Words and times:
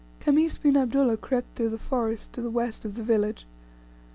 Khamis 0.19 0.57
bin 0.57 0.75
Abdullah 0.77 1.15
crept 1.15 1.55
through 1.55 1.69
the 1.69 1.77
forest 1.77 2.33
to 2.33 2.41
the 2.41 2.49
west 2.49 2.85
of 2.85 2.95
the 2.95 3.03
village. 3.03 3.45